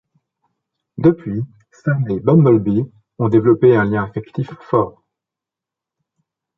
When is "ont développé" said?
3.19-3.75